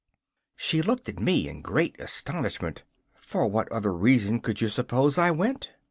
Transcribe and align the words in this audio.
She 0.55 0.81
looked 0.81 1.07
at 1.09 1.19
me 1.19 1.47
in 1.47 1.61
great 1.61 1.95
astonishment. 2.01 2.81
'For 3.13 3.45
what 3.45 3.71
other 3.71 3.93
reason 3.93 4.39
could 4.39 4.59
you 4.59 4.67
suppose 4.67 5.19
I 5.19 5.29
went? 5.29 5.73